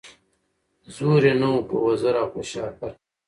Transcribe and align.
زور 0.95 1.21
یې 1.27 1.33
نه 1.41 1.47
وو 1.51 1.61
په 1.69 1.75
وزر 1.85 2.13
او 2.21 2.27
په 2.33 2.41
شهپر 2.51 2.91
کي 2.97 3.01